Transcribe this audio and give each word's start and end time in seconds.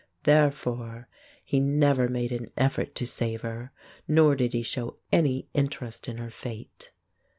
Therefore, 0.23 1.07
he 1.45 1.59
never 1.59 2.07
made 2.07 2.31
an 2.31 2.49
effort 2.57 2.95
to 2.95 3.05
save 3.05 3.41
her, 3.41 3.71
nor 4.07 4.35
did 4.35 4.51
he 4.53 4.63
show 4.63 4.97
any 5.11 5.47
interest 5.53 6.09
in 6.09 6.17
her 6.17 6.31
fate. 6.31 6.89